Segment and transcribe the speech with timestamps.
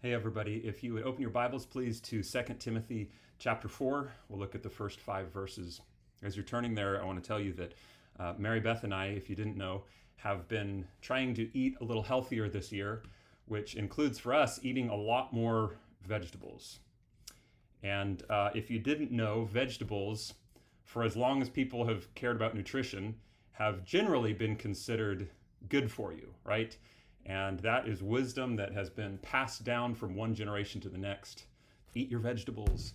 [0.00, 3.10] Hey everybody, if you would open your Bibles please to 2 Timothy
[3.40, 5.80] chapter 4, we'll look at the first five verses.
[6.22, 7.74] As you're turning there, I want to tell you that
[8.20, 9.82] uh, Mary Beth and I, if you didn't know,
[10.14, 13.02] have been trying to eat a little healthier this year,
[13.46, 16.78] which includes for us eating a lot more vegetables.
[17.82, 20.34] And uh, if you didn't know, vegetables,
[20.84, 23.16] for as long as people have cared about nutrition,
[23.50, 25.28] have generally been considered
[25.68, 26.76] good for you, right?
[27.26, 31.44] And that is wisdom that has been passed down from one generation to the next.
[31.94, 32.94] Eat your vegetables.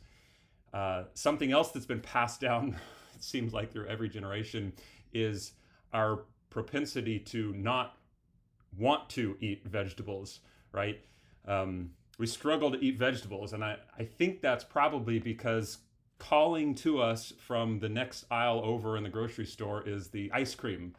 [0.73, 2.75] Uh, something else that's been passed down,
[3.15, 4.73] it seems like through every generation,
[5.13, 5.53] is
[5.93, 7.97] our propensity to not
[8.77, 10.39] want to eat vegetables,
[10.71, 10.99] right?
[11.47, 13.53] Um, we struggle to eat vegetables.
[13.53, 15.79] And I, I think that's probably because
[16.19, 20.55] calling to us from the next aisle over in the grocery store is the ice
[20.55, 20.93] cream.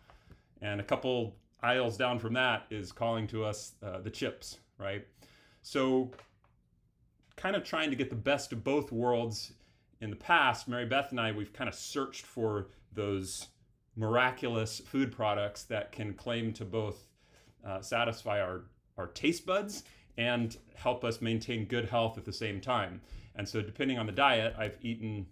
[0.60, 5.06] And a couple aisles down from that is calling to us uh, the chips, right?
[5.62, 6.10] So,
[7.36, 9.52] kind of trying to get the best of both worlds.
[10.00, 13.48] In the past, Mary Beth and I, we've kind of searched for those
[13.96, 17.08] miraculous food products that can claim to both
[17.66, 18.64] uh, satisfy our,
[18.98, 19.84] our taste buds
[20.18, 23.00] and help us maintain good health at the same time.
[23.36, 25.26] And so, depending on the diet, I've eaten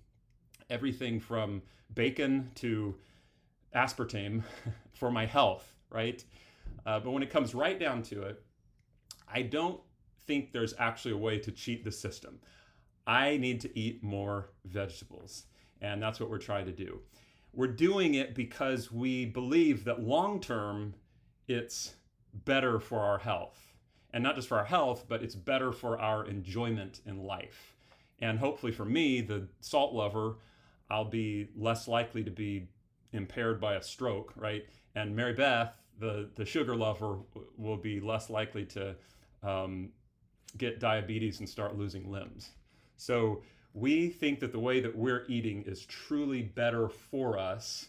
[0.71, 1.61] everything from
[1.95, 2.95] bacon to
[3.77, 4.43] aspartame
[4.95, 6.25] for my health right?
[6.87, 8.43] Uh, but when it comes right down to it,
[9.33, 9.81] I don't
[10.27, 12.39] think there's actually a way to cheat the system.
[13.07, 15.45] I need to eat more vegetables,
[15.81, 17.01] and that's what we're trying to do.
[17.53, 20.95] We're doing it because we believe that long term
[21.49, 21.95] it's
[22.33, 23.59] better for our health.
[24.15, 27.75] And not just for our health, but it's better for our enjoyment in life.
[28.21, 30.37] And hopefully for me, the salt lover,
[30.91, 32.69] I'll be less likely to be
[33.13, 34.65] impaired by a stroke, right?
[34.95, 37.21] And Mary Beth, the the sugar lover
[37.57, 38.95] will be less likely to
[39.43, 39.91] um,
[40.59, 42.51] get diabetes and start losing limbs.
[42.97, 47.89] So we think that the way that we're eating is truly better for us,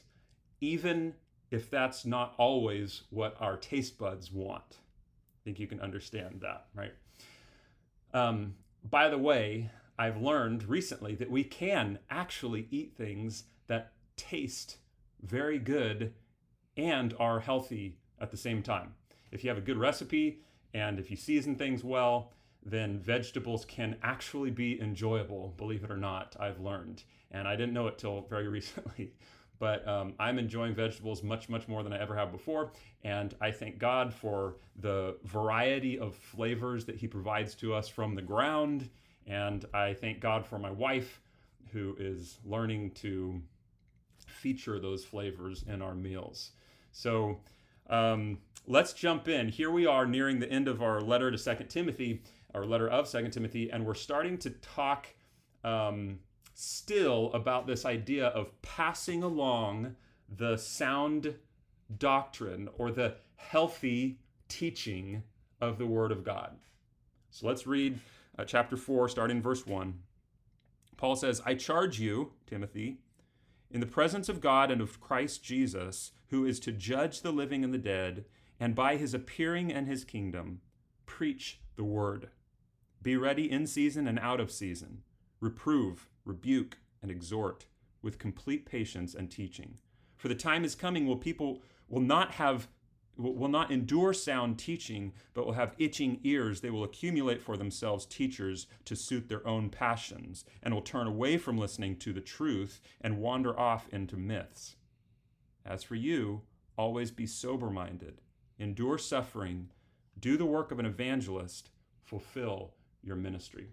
[0.61, 1.15] even
[1.51, 4.77] if that's not always what our taste buds want.
[4.77, 6.93] I think you can understand that, right?
[8.13, 8.53] Um,
[8.89, 14.77] by the way, I've learned recently that we can actually eat things that taste
[15.21, 16.13] very good
[16.77, 18.95] and are healthy at the same time.
[19.31, 20.39] If you have a good recipe
[20.73, 22.31] and if you season things well,
[22.65, 27.03] then vegetables can actually be enjoyable, believe it or not, I've learned.
[27.29, 29.13] And I didn't know it till very recently.
[29.59, 32.71] But um, I'm enjoying vegetables much, much more than I ever have before.
[33.03, 38.15] And I thank God for the variety of flavors that He provides to us from
[38.15, 38.89] the ground.
[39.27, 41.21] And I thank God for my wife,
[41.71, 43.41] who is learning to
[44.27, 46.51] feature those flavors in our meals.
[46.91, 47.39] So
[47.89, 49.49] um, let's jump in.
[49.49, 52.21] Here we are nearing the end of our letter to Second Timothy,
[52.53, 55.07] our letter of Second Timothy, and we're starting to talk
[55.63, 56.19] um,
[56.53, 59.95] still about this idea of passing along
[60.37, 61.35] the sound
[61.97, 65.23] doctrine or the healthy teaching
[65.61, 66.57] of the Word of God.
[67.31, 67.99] So let's read
[68.37, 69.99] uh, chapter 4, starting in verse 1.
[70.97, 72.99] Paul says, I charge you, Timothy,
[73.71, 77.63] in the presence of God and of Christ Jesus, who is to judge the living
[77.63, 78.25] and the dead,
[78.59, 80.61] and by his appearing and his kingdom,
[81.05, 82.31] preach the word.
[83.03, 85.03] Be ready in season and out of season.
[85.39, 87.67] Reprove, rebuke, and exhort
[88.01, 89.77] with complete patience and teaching.
[90.17, 92.67] For the time is coming will people will not have
[93.15, 96.61] will not endure sound teaching, but will have itching ears.
[96.61, 101.37] They will accumulate for themselves teachers to suit their own passions, and will turn away
[101.37, 104.77] from listening to the truth and wander off into myths.
[105.65, 106.41] As for you,
[106.77, 108.21] always be sober minded,
[108.59, 109.69] endure suffering,
[110.19, 111.69] do the work of an evangelist,
[112.01, 113.67] fulfill your ministry.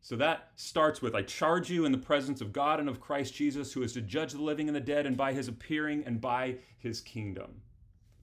[0.00, 3.34] So that starts with I charge you in the presence of God and of Christ
[3.34, 6.20] Jesus, who is to judge the living and the dead, and by his appearing and
[6.20, 7.62] by his kingdom.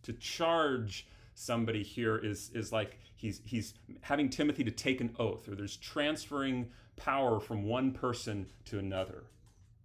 [0.04, 5.48] To charge somebody here is, is like he's, he's having Timothy to take an oath,
[5.50, 9.24] or there's transferring power from one person to another.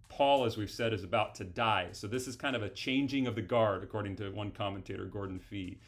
[0.09, 1.89] Paul, as we've said, is about to die.
[1.91, 5.39] So this is kind of a changing of the guard, according to one commentator, Gordon
[5.39, 5.79] Fee.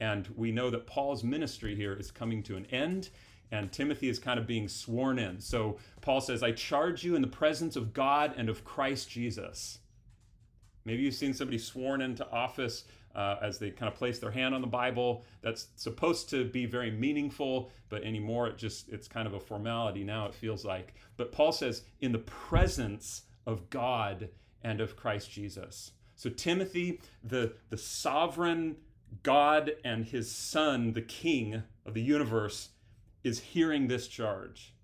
[0.00, 3.10] And we know that Paul's ministry here is coming to an end,
[3.50, 5.40] and Timothy is kind of being sworn in.
[5.40, 9.78] So Paul says, I charge you in the presence of God and of Christ Jesus.
[10.84, 12.84] Maybe you've seen somebody sworn into office
[13.14, 15.24] uh, as they kind of place their hand on the Bible.
[15.42, 20.04] That's supposed to be very meaningful, but anymore it just it's kind of a formality
[20.04, 20.26] now.
[20.26, 20.94] It feels like.
[21.16, 24.28] But Paul says, in the presence of God
[24.62, 25.92] and of Christ Jesus.
[26.14, 28.76] So, Timothy, the, the sovereign
[29.22, 32.68] God and his son, the king of the universe,
[33.24, 34.74] is hearing this charge.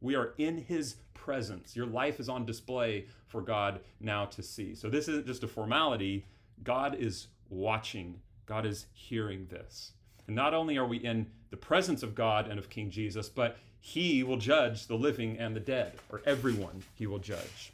[0.00, 1.74] We are in his presence.
[1.74, 4.74] Your life is on display for God now to see.
[4.76, 6.26] So this isn't just a formality.
[6.62, 9.92] God is watching, God is hearing this.
[10.28, 13.56] And not only are we in the presence of God and of King Jesus, but
[13.80, 17.72] he will judge the living and the dead, or everyone he will judge.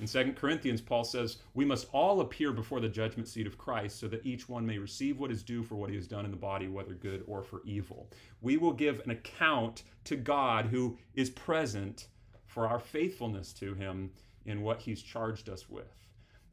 [0.00, 4.00] In 2 Corinthians, Paul says, We must all appear before the judgment seat of Christ
[4.00, 6.30] so that each one may receive what is due for what he has done in
[6.30, 8.08] the body, whether good or for evil.
[8.40, 12.08] We will give an account to God who is present
[12.46, 14.10] for our faithfulness to him
[14.46, 15.94] in what he's charged us with.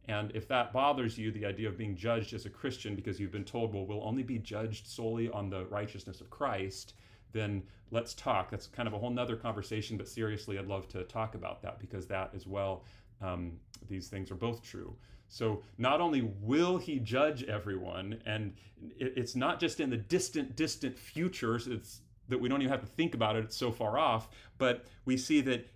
[0.09, 3.31] And if that bothers you, the idea of being judged as a Christian because you've
[3.31, 6.95] been told, well, we'll only be judged solely on the righteousness of Christ,
[7.31, 8.49] then let's talk.
[8.49, 11.79] That's kind of a whole nother conversation, but seriously, I'd love to talk about that
[11.79, 12.83] because that as well
[13.21, 13.53] um,
[13.89, 14.95] these things are both true.
[15.29, 18.53] So not only will he judge everyone, and
[18.97, 21.67] it's not just in the distant, distant futures.
[21.67, 23.45] It's that we don't even have to think about it.
[23.45, 24.29] It's so far off.
[24.57, 25.67] But we see that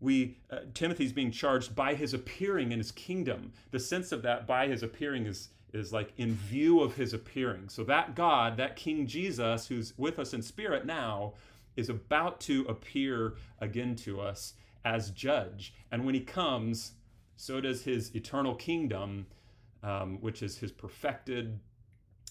[0.00, 3.52] we uh, Timothy's being charged by his appearing in his kingdom.
[3.70, 7.68] The sense of that by his appearing is is like in view of his appearing.
[7.68, 11.34] So that God, that King Jesus, who's with us in spirit now,
[11.76, 14.54] is about to appear again to us
[14.84, 15.74] as judge.
[15.90, 16.92] And when he comes,
[17.36, 19.26] so does his eternal kingdom,
[19.82, 21.60] um, which is his perfected,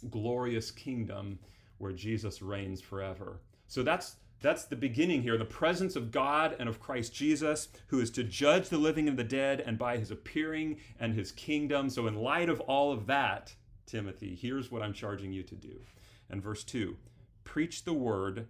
[0.10, 1.40] glorious kingdom
[1.78, 3.42] where Jesus reigns forever.
[3.68, 8.00] So that's that's the beginning here the presence of God and of Christ Jesus, who
[8.00, 11.90] is to judge the living and the dead, and by his appearing and his kingdom.
[11.90, 13.56] So, in light of all of that,
[13.88, 15.80] Timothy, here's what I'm charging you to do.
[16.30, 16.98] And verse 2
[17.44, 18.48] Preach the word,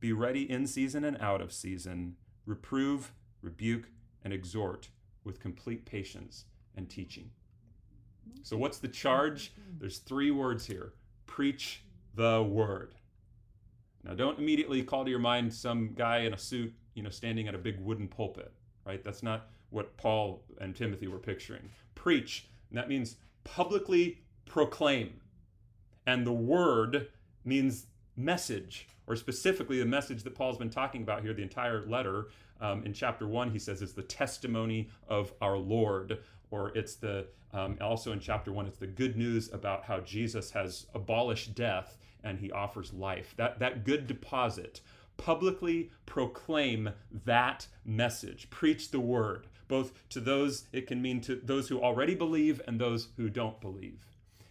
[0.00, 3.12] be ready in season and out of season, reprove,
[3.42, 3.88] rebuke,
[4.24, 4.88] and exhort
[5.24, 6.44] with complete patience
[6.76, 7.30] and teaching.
[8.42, 9.52] So, what's the charge?
[9.78, 10.92] There's three words here
[11.26, 11.82] preach
[12.14, 12.94] the word.
[14.04, 17.48] Now, don't immediately call to your mind some guy in a suit, you know, standing
[17.48, 18.52] at a big wooden pulpit,
[18.84, 19.02] right?
[19.04, 21.68] That's not what Paul and Timothy were picturing.
[21.94, 25.20] Preach, and that means publicly proclaim.
[26.06, 27.08] And the word
[27.44, 27.86] means
[28.16, 32.28] message, or specifically the message that Paul's been talking about here, the entire letter,
[32.60, 36.18] um, in chapter one, he says it's the testimony of our Lord,
[36.50, 40.50] or it's the um, also in chapter one, it's the good news about how Jesus
[40.50, 43.34] has abolished death and he offers life.
[43.36, 44.80] That that good deposit.
[45.16, 46.90] Publicly proclaim
[47.24, 48.50] that message.
[48.50, 52.78] Preach the word, both to those it can mean to those who already believe and
[52.78, 54.04] those who don't believe.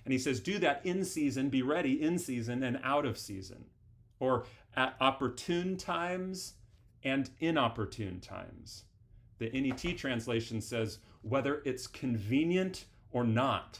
[0.05, 3.65] And he says, do that in season, be ready in season and out of season,
[4.19, 6.53] or at opportune times
[7.05, 8.83] and inopportune times.
[9.37, 13.79] The NET translation says, whether it's convenient or not.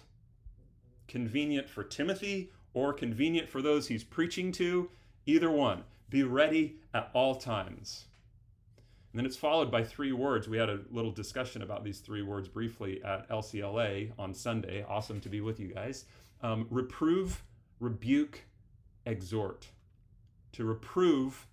[1.07, 4.89] Convenient for Timothy or convenient for those he's preaching to,
[5.25, 5.83] either one.
[6.09, 8.05] Be ready at all times.
[9.11, 10.47] And then it's followed by three words.
[10.47, 14.85] We had a little discussion about these three words briefly at LCLA on Sunday.
[14.87, 16.05] Awesome to be with you guys.
[16.43, 17.41] Um, reprove,
[17.79, 18.43] rebuke,
[19.05, 19.67] exhort.
[20.53, 21.47] To reprove,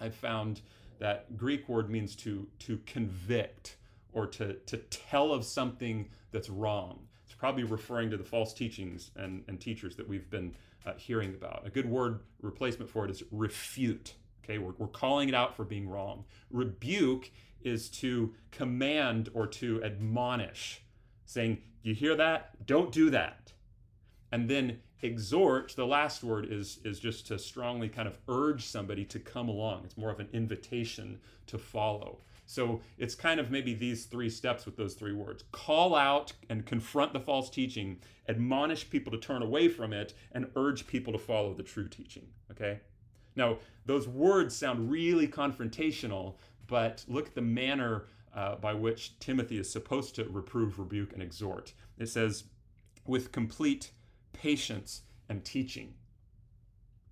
[0.00, 0.60] I've found
[0.98, 3.76] that Greek word means to to convict
[4.12, 7.00] or to to tell of something that's wrong.
[7.24, 10.54] It's probably referring to the false teachings and, and teachers that we've been
[10.86, 11.66] uh, hearing about.
[11.66, 14.14] A good word replacement for it is refute.
[14.42, 16.24] Okay, we're, we're calling it out for being wrong.
[16.50, 20.80] Rebuke is to command or to admonish,
[21.26, 22.66] saying, You hear that?
[22.66, 23.52] Don't do that.
[24.32, 29.04] And then exhort the last word is is just to strongly kind of urge somebody
[29.06, 29.82] to come along.
[29.84, 32.18] It's more of an invitation to follow.
[32.46, 35.44] So it's kind of maybe these three steps with those three words.
[35.52, 40.50] Call out and confront the false teaching admonish people to turn away from it and
[40.56, 42.80] urge people to follow the true teaching okay?
[43.36, 46.34] Now those words sound really confrontational
[46.66, 51.22] but look at the manner uh, by which timothy is supposed to reprove rebuke and
[51.22, 51.72] exhort.
[51.98, 52.44] It says
[53.06, 53.90] with complete
[54.40, 55.94] patience, and teaching.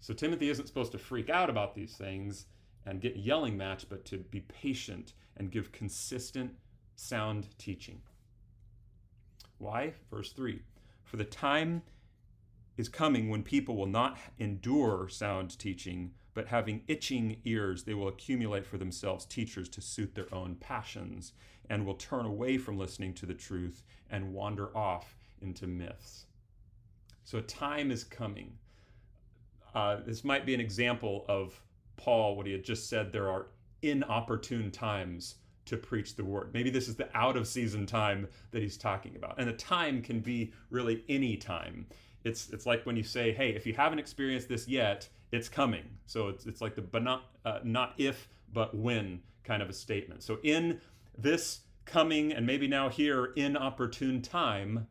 [0.01, 2.47] So Timothy isn't supposed to freak out about these things
[2.85, 6.53] and get yelling match, but to be patient and give consistent,
[6.95, 8.01] sound teaching.
[9.59, 9.95] Why?
[10.11, 10.63] Verse 3
[11.03, 11.83] For the time
[12.77, 18.09] is coming when people will not endure sound teaching, but having itching ears, they will
[18.09, 21.33] accumulate for themselves teachers to suit their own passions,
[21.69, 26.26] and will turn away from listening to the truth and wander off into myths.
[27.27, 28.53] So time is coming.
[29.75, 31.61] Uh, this might be an example of
[31.97, 33.11] Paul, what he had just said.
[33.11, 33.49] There are
[33.83, 36.51] inopportune times to preach the word.
[36.55, 39.41] Maybe this is the out of season time that he's talking about.
[39.41, 41.87] And the time can be really any time.
[42.23, 45.85] it's it's like when you say, "Hey, if you haven't experienced this yet, it's coming."
[46.07, 49.73] So it's it's like the but not uh, not if but when kind of a
[49.73, 50.23] statement.
[50.23, 50.81] So in
[51.19, 54.87] this coming and maybe now here inopportune time,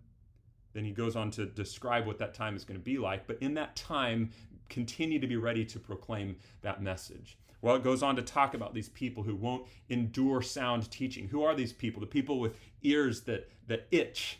[0.75, 3.25] then he goes on to describe what that time is going to be like.
[3.25, 4.31] But in that time,
[4.69, 7.37] continue to be ready to proclaim that message.
[7.61, 11.29] Well, it goes on to talk about these people who won't endure sound teaching.
[11.29, 12.01] Who are these people?
[12.01, 14.39] The people with ears that that itch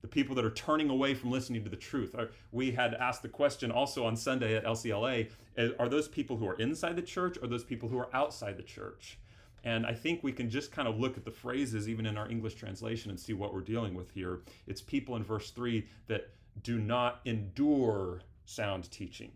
[0.00, 2.14] the people that are turning away from listening to the truth.
[2.50, 5.30] We had asked the question also on Sunday at LCLA
[5.78, 8.64] are those people who are inside the church or those people who are outside the
[8.64, 9.18] church?
[9.64, 12.28] And I think we can just kind of look at the phrases, even in our
[12.28, 14.40] English translation, and see what we're dealing with here.
[14.66, 16.30] It's people in verse 3 that
[16.62, 19.32] do not endure sound teaching,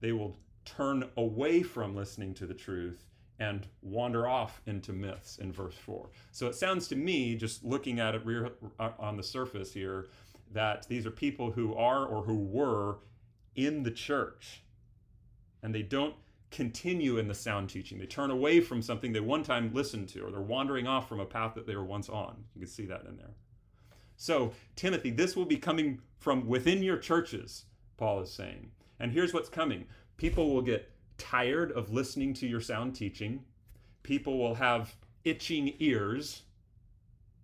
[0.00, 3.04] they will turn away from listening to the truth
[3.38, 6.10] and wander off into myths in verse 4.
[6.30, 10.08] So it sounds to me, just looking at it rear, uh, on the surface here,
[10.52, 12.98] that these are people who are or who were
[13.56, 14.62] in the church
[15.62, 16.14] and they don't
[16.50, 17.98] continue in the sound teaching.
[17.98, 21.20] They turn away from something they one time listened to, or they're wandering off from
[21.20, 22.44] a path that they were once on.
[22.54, 23.34] You can see that in there.
[24.16, 27.64] So, Timothy, this will be coming from within your churches,
[27.96, 28.70] Paul is saying.
[28.98, 33.42] And here's what's coming people will get tired of listening to your sound teaching.
[34.02, 36.42] People will have itching ears.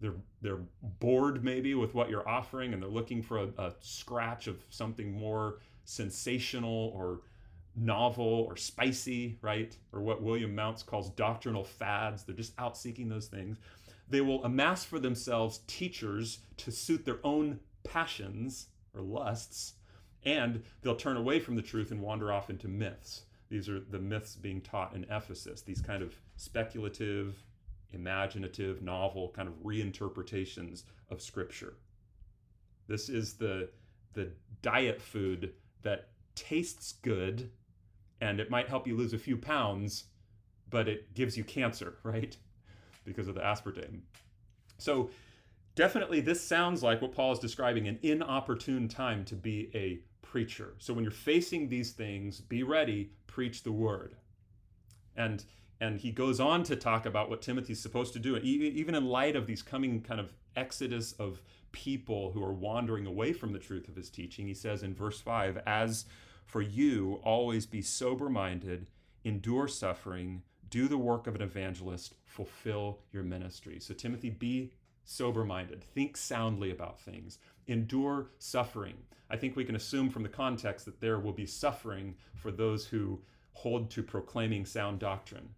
[0.00, 0.60] They're, they're
[1.00, 5.10] bored maybe with what you're offering and they're looking for a, a scratch of something
[5.10, 7.20] more sensational or
[7.76, 9.76] novel or spicy, right?
[9.92, 12.24] Or what William Mounce calls doctrinal fads.
[12.24, 13.58] They're just out seeking those things.
[14.08, 19.74] They will amass for themselves teachers to suit their own passions or lusts,
[20.24, 23.22] and they'll turn away from the truth and wander off into myths.
[23.48, 27.36] These are the myths being taught in Ephesus, these kind of speculative,
[27.92, 31.74] imaginative, novel kind of reinterpretations of Scripture.
[32.88, 33.68] This is the,
[34.14, 34.30] the
[34.62, 35.52] diet food
[35.82, 37.50] that tastes good
[38.20, 40.04] and it might help you lose a few pounds,
[40.70, 42.36] but it gives you cancer, right?
[43.04, 44.00] Because of the aspartame.
[44.78, 45.10] So,
[45.74, 50.74] definitely, this sounds like what Paul is describing an inopportune time to be a preacher.
[50.78, 54.16] So, when you're facing these things, be ready, preach the word.
[55.16, 55.44] And
[55.80, 59.36] and he goes on to talk about what Timothy's supposed to do, even in light
[59.36, 61.42] of these coming kind of exodus of
[61.72, 64.46] people who are wandering away from the truth of his teaching.
[64.46, 66.06] He says in verse 5 As
[66.46, 68.88] for you, always be sober minded,
[69.24, 73.80] endure suffering, do the work of an evangelist, fulfill your ministry.
[73.80, 74.72] So, Timothy, be
[75.04, 78.94] sober minded, think soundly about things, endure suffering.
[79.28, 82.86] I think we can assume from the context that there will be suffering for those
[82.86, 83.20] who
[83.52, 85.48] hold to proclaiming sound doctrine.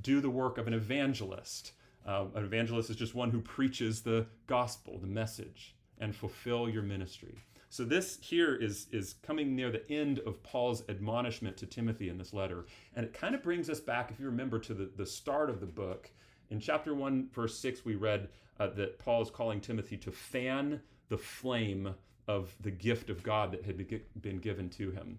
[0.00, 1.72] Do the work of an evangelist.
[2.06, 6.82] Uh, an evangelist is just one who preaches the gospel, the message, and fulfill your
[6.82, 7.36] ministry.
[7.72, 12.18] So this here is is coming near the end of Paul's admonishment to Timothy in
[12.18, 15.06] this letter, and it kind of brings us back, if you remember, to the, the
[15.06, 16.10] start of the book.
[16.50, 18.28] In chapter one, verse six, we read
[18.60, 21.94] uh, that Paul is calling Timothy to fan the flame
[22.28, 23.82] of the gift of God that had
[24.20, 25.18] been given to him.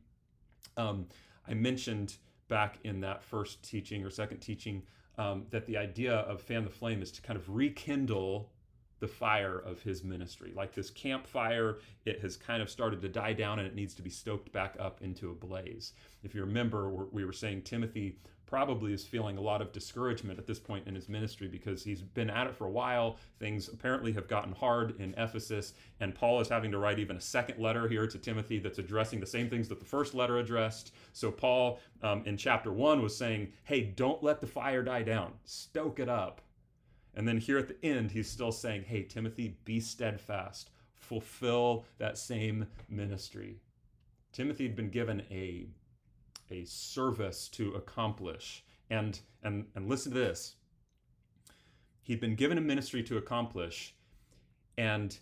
[0.77, 1.07] Um,
[1.48, 2.17] I mentioned
[2.50, 4.83] back in that first teaching or second teaching
[5.17, 8.51] um, that the idea of fan the flame is to kind of rekindle
[9.03, 10.53] the fire of his ministry.
[10.55, 14.01] Like this campfire, it has kind of started to die down and it needs to
[14.01, 15.91] be stoked back up into a blaze.
[16.24, 20.48] If you remember, we were saying Timothy probably is feeling a lot of discouragement at
[20.48, 23.17] this point in his ministry because he's been at it for a while.
[23.39, 27.22] Things apparently have gotten hard in Ephesus, and Paul is having to write even a
[27.22, 30.93] second letter here to Timothy that's addressing the same things that the first letter addressed.
[31.12, 35.33] So, Paul um, in chapter one was saying, Hey, don't let the fire die down,
[35.43, 36.39] stoke it up.
[37.15, 42.17] And then here at the end, he's still saying, Hey, Timothy, be steadfast, fulfill that
[42.17, 43.60] same ministry.
[44.32, 45.67] Timothy had been given a,
[46.50, 48.63] a service to accomplish.
[48.89, 50.55] And, and, and listen to this
[52.03, 53.96] he'd been given a ministry to accomplish,
[54.77, 55.17] and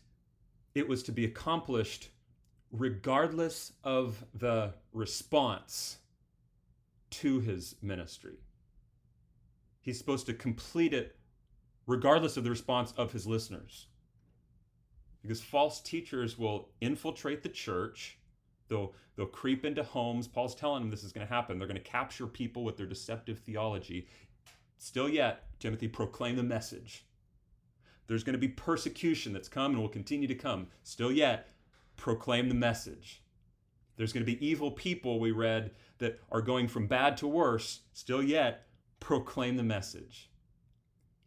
[0.76, 2.10] it was to be accomplished
[2.72, 5.98] regardless of the response
[7.10, 8.38] to his ministry.
[9.82, 11.16] He's supposed to complete it
[11.88, 13.88] regardless of the response of his listeners.
[15.22, 18.18] Because false teachers will infiltrate the church,
[18.68, 20.28] they'll, they'll creep into homes.
[20.28, 21.60] Paul's telling them this is going to happen.
[21.60, 24.08] They're going to capture people with their deceptive theology.
[24.78, 27.06] Still yet, Timothy, proclaim the message.
[28.08, 30.68] There's going to be persecution that's come and will continue to come.
[30.84, 31.50] Still yet,
[31.98, 33.22] proclaim the message.
[33.96, 37.82] There's going to be evil people, we read, that are going from bad to worse.
[37.94, 38.66] Still yet,
[39.00, 40.31] proclaim the message.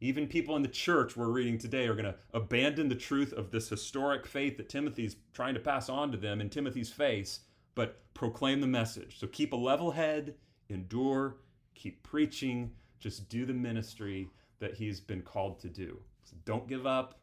[0.01, 3.51] Even people in the church we're reading today are going to abandon the truth of
[3.51, 7.41] this historic faith that Timothy's trying to pass on to them in Timothy's face,
[7.75, 9.19] but proclaim the message.
[9.19, 10.35] So keep a level head,
[10.69, 11.37] endure,
[11.75, 16.01] keep preaching, just do the ministry that he's been called to do.
[16.25, 17.21] So don't give up.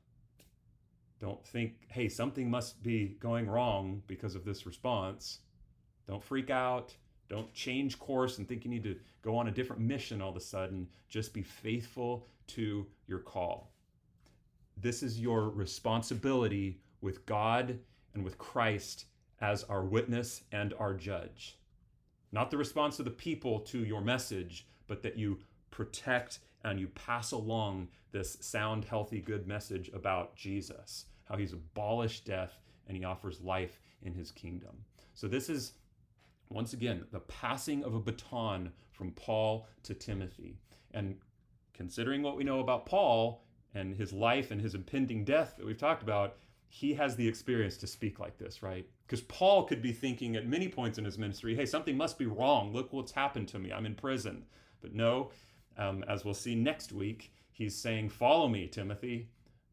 [1.19, 5.39] Don't think, hey, something must be going wrong because of this response.
[6.07, 6.95] Don't freak out.
[7.31, 10.35] Don't change course and think you need to go on a different mission all of
[10.35, 10.85] a sudden.
[11.07, 13.71] Just be faithful to your call.
[14.75, 17.79] This is your responsibility with God
[18.13, 19.05] and with Christ
[19.39, 21.57] as our witness and our judge.
[22.33, 26.89] Not the response of the people to your message, but that you protect and you
[26.89, 32.59] pass along this sound, healthy, good message about Jesus, how he's abolished death
[32.89, 34.83] and he offers life in his kingdom.
[35.13, 35.73] So, this is
[36.51, 40.58] once again the passing of a baton from Paul to Timothy.
[40.93, 41.17] And
[41.74, 43.43] considering what we know about Paul
[43.74, 47.77] and his life and his impending death that we've talked about, he has the experience
[47.77, 48.86] to speak like this, right?
[49.05, 52.25] Because Paul could be thinking at many points in his ministry, hey, something must be
[52.25, 52.72] wrong.
[52.72, 53.72] Look what's happened to me.
[53.72, 54.46] I'm in prison.
[54.81, 55.31] But no,
[55.77, 59.29] um, as we'll see next week, he's saying, Follow me, Timothy.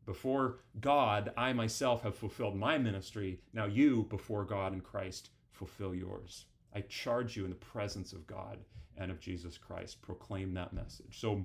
[0.06, 3.40] Before God, I myself have fulfilled my ministry.
[3.52, 6.46] Now you, before God and Christ, fulfill yours.
[6.78, 8.58] I charge you in the presence of God
[8.96, 10.00] and of Jesus Christ.
[10.00, 11.18] Proclaim that message.
[11.18, 11.44] So,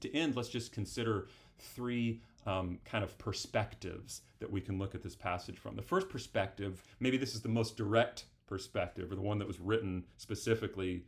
[0.00, 5.02] to end, let's just consider three um, kind of perspectives that we can look at
[5.02, 5.76] this passage from.
[5.76, 9.60] The first perspective, maybe this is the most direct perspective, or the one that was
[9.60, 11.04] written specifically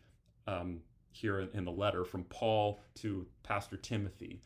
[0.47, 0.81] um,
[1.11, 4.41] here in, in the letter from Paul to Pastor Timothy.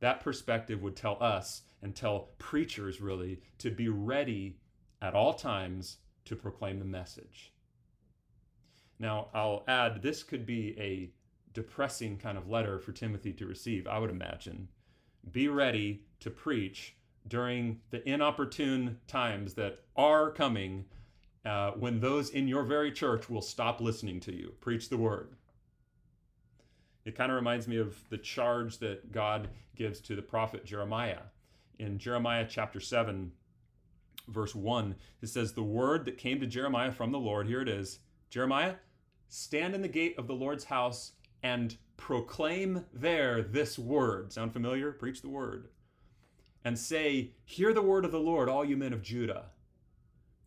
[0.00, 4.56] That perspective would tell us and tell preachers really to be ready
[5.02, 7.52] at all times to proclaim the message.
[8.98, 11.10] Now, I'll add this could be a
[11.52, 14.68] depressing kind of letter for Timothy to receive, I would imagine.
[15.32, 16.96] Be ready to preach
[17.28, 20.84] during the inopportune times that are coming
[21.44, 24.54] uh, when those in your very church will stop listening to you.
[24.60, 25.36] Preach the word.
[27.04, 31.20] It kind of reminds me of the charge that God gives to the prophet Jeremiah.
[31.78, 33.30] In Jeremiah chapter 7,
[34.28, 37.68] verse 1, it says, The word that came to Jeremiah from the Lord, here it
[37.68, 38.74] is Jeremiah,
[39.28, 41.12] stand in the gate of the Lord's house
[41.42, 44.32] and proclaim there this word.
[44.32, 44.92] Sound familiar?
[44.92, 45.68] Preach the word.
[46.64, 49.46] And say, Hear the word of the Lord, all you men of Judah.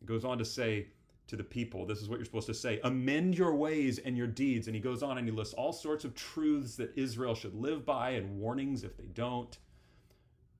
[0.01, 0.87] It goes on to say
[1.29, 4.27] to the people, this is what you're supposed to say amend your ways and your
[4.27, 4.67] deeds.
[4.67, 7.85] And he goes on and he lists all sorts of truths that Israel should live
[7.85, 9.57] by and warnings if they don't.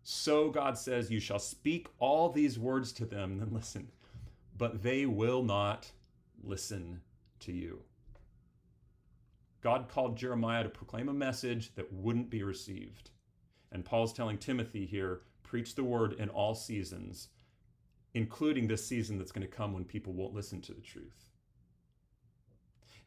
[0.04, 3.90] So God says, You shall speak all these words to them, then listen,
[4.58, 5.92] but they will not
[6.44, 7.02] listen
[7.42, 7.82] to you.
[9.62, 13.12] God called Jeremiah to proclaim a message that wouldn't be received.
[13.72, 17.30] And Paul's telling Timothy here preach the word in all seasons,
[18.14, 21.26] including this season that's going to come when people won't listen to the truth.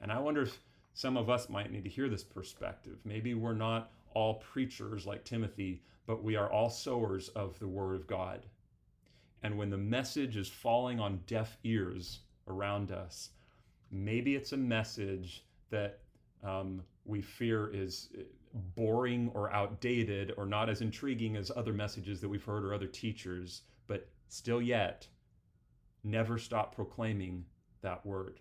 [0.01, 0.59] And I wonder if
[0.95, 2.99] some of us might need to hear this perspective.
[3.05, 7.95] Maybe we're not all preachers like Timothy, but we are all sowers of the word
[7.95, 8.47] of God.
[9.43, 13.31] And when the message is falling on deaf ears around us,
[13.91, 16.01] maybe it's a message that
[16.43, 18.23] um, we fear is uh,
[18.77, 22.87] boring or outdated or not as intriguing as other messages that we've heard or other
[22.87, 25.07] teachers, but still yet,
[26.05, 27.45] never stop proclaiming
[27.83, 28.41] that word.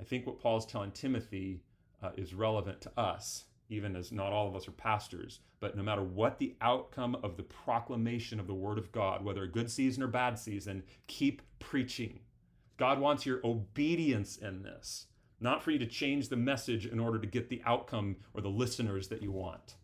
[0.00, 1.62] I think what Paul is telling Timothy
[2.02, 5.40] uh, is relevant to us, even as not all of us are pastors.
[5.60, 9.42] But no matter what the outcome of the proclamation of the word of God, whether
[9.42, 12.20] a good season or bad season, keep preaching.
[12.78, 15.06] God wants your obedience in this
[15.40, 18.48] not for you to change the message in order to get the outcome or the
[18.48, 19.74] listeners that you want.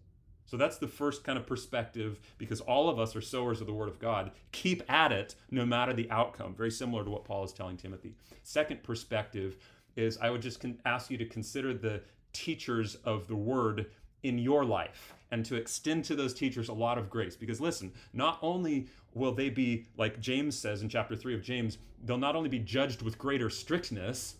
[0.46, 3.72] So that's the first kind of perspective because all of us are sowers of the
[3.72, 4.30] word of God.
[4.52, 6.54] Keep at it no matter the outcome.
[6.54, 8.14] Very similar to what Paul is telling Timothy.
[8.44, 9.56] Second perspective
[9.96, 12.00] is I would just ask you to consider the
[12.32, 13.86] teachers of the word
[14.22, 17.34] in your life and to extend to those teachers a lot of grace.
[17.34, 21.78] Because listen, not only will they be, like James says in chapter 3 of James,
[22.04, 24.36] they'll not only be judged with greater strictness,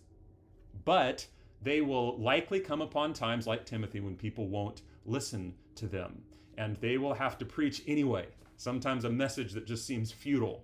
[0.87, 1.27] but
[1.61, 6.21] they will likely come upon times like Timothy when people won't listen to them.
[6.57, 10.63] And they will have to preach anyway, sometimes a message that just seems futile.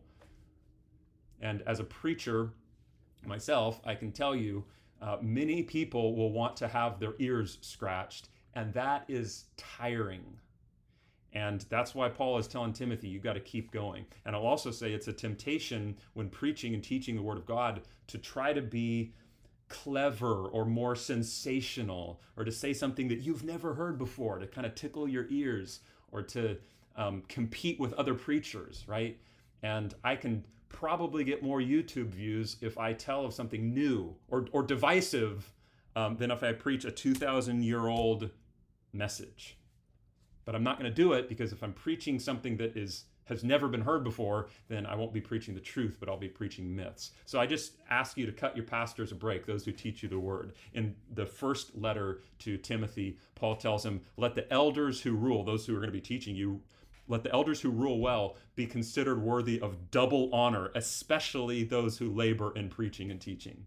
[1.41, 2.53] And as a preacher
[3.25, 4.63] myself, I can tell you
[5.01, 10.23] uh, many people will want to have their ears scratched, and that is tiring.
[11.33, 14.05] And that's why Paul is telling Timothy, you got to keep going.
[14.25, 17.81] And I'll also say it's a temptation when preaching and teaching the Word of God
[18.07, 19.11] to try to be
[19.73, 24.67] clever or more sensational or to say something that you've never heard before to kind
[24.67, 25.79] of tickle your ears
[26.11, 26.57] or to
[26.95, 29.17] um, compete with other preachers, right?
[29.63, 34.45] And I can probably get more YouTube views if I tell of something new or,
[34.51, 35.51] or divisive
[35.95, 38.29] um, than if I preach a 2,000 year old
[38.93, 39.57] message.
[40.45, 43.43] But I'm not going to do it because if I'm preaching something that is has
[43.43, 46.75] never been heard before, then I won't be preaching the truth, but I'll be preaching
[46.75, 47.11] myths.
[47.25, 50.09] So I just ask you to cut your pastors a break, those who teach you
[50.09, 50.53] the word.
[50.73, 55.65] In the first letter to Timothy, Paul tells him, Let the elders who rule, those
[55.65, 56.61] who are going to be teaching you,
[57.07, 62.13] let the elders who rule well be considered worthy of double honor, especially those who
[62.13, 63.65] labor in preaching and teaching.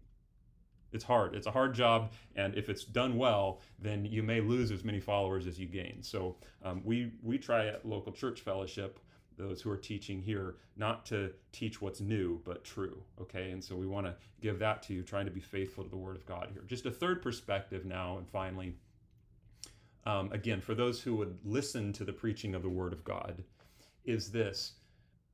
[0.91, 1.35] It's hard.
[1.35, 4.99] It's a hard job, and if it's done well, then you may lose as many
[4.99, 6.01] followers as you gain.
[6.01, 8.99] So um, we we try at local church fellowship,
[9.37, 13.01] those who are teaching here, not to teach what's new but true.
[13.21, 15.89] Okay, and so we want to give that to you, trying to be faithful to
[15.89, 16.63] the Word of God here.
[16.67, 18.73] Just a third perspective now, and finally,
[20.05, 23.43] um, again, for those who would listen to the preaching of the Word of God,
[24.05, 24.73] is this.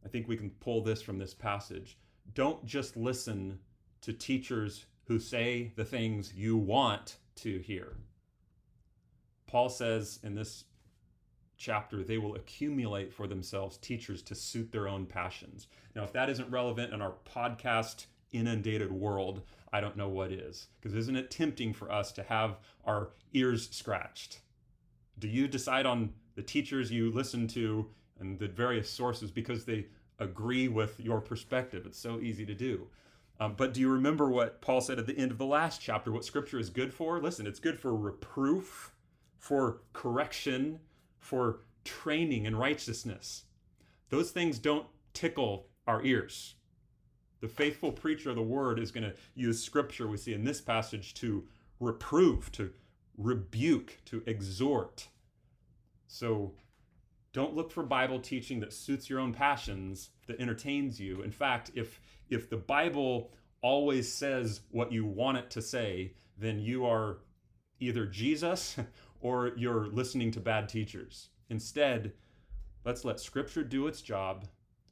[0.03, 1.97] I think we can pull this from this passage.
[2.33, 3.59] Don't just listen
[4.01, 7.95] to teachers who say the things you want to hear.
[9.47, 10.65] Paul says in this
[11.63, 15.67] chapter, they will accumulate for themselves teachers to suit their own passions.
[15.95, 20.67] Now, if that isn't relevant in our podcast inundated world, I don't know what is.
[20.81, 24.41] Because isn't it tempting for us to have our ears scratched?
[25.17, 29.87] Do you decide on the teachers you listen to and the various sources because they
[30.19, 31.85] agree with your perspective?
[31.85, 32.87] It's so easy to do.
[33.39, 36.11] Um, but do you remember what Paul said at the end of the last chapter?
[36.11, 37.21] What scripture is good for?
[37.21, 38.93] Listen, it's good for reproof,
[39.39, 40.79] for correction,
[41.23, 43.43] for training in righteousness.
[44.09, 46.55] Those things don't tickle our ears.
[47.39, 50.61] The faithful preacher of the word is going to use scripture we see in this
[50.61, 51.45] passage to
[51.79, 52.71] reprove, to
[53.17, 55.07] rebuke, to exhort.
[56.07, 56.53] So
[57.33, 61.21] don't look for Bible teaching that suits your own passions, that entertains you.
[61.21, 66.59] In fact, if if the Bible always says what you want it to say, then
[66.59, 67.17] you are
[67.79, 68.77] either Jesus
[69.23, 71.29] or you're listening to bad teachers.
[71.49, 72.11] Instead,
[72.83, 74.45] let's let Scripture do its job.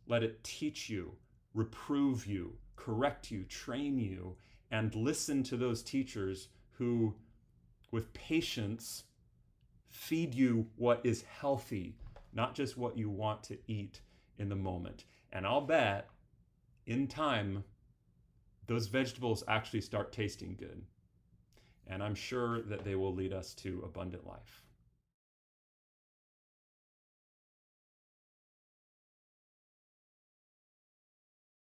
[0.08, 1.12] Let it teach you,
[1.54, 4.38] reprove you, correct you, train you,
[4.72, 7.14] and listen to those teachers who,
[7.92, 9.04] with patience,
[9.90, 11.98] feed you what is healthy,
[12.34, 14.00] not just what you want to eat
[14.38, 15.04] in the moment.
[15.34, 16.08] And I'll bet
[16.86, 17.66] in time,
[18.68, 20.84] those vegetables actually start tasting good.
[21.88, 24.64] And I'm sure that they will lead us to abundant life.